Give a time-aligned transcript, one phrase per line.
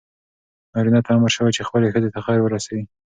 [0.73, 2.83] نارینه ته امر شوی چې خپلې ښځې ته خیر ورسوي.